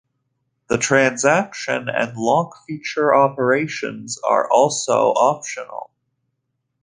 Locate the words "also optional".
4.49-5.91